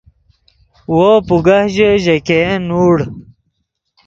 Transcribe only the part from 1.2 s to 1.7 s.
پوگہ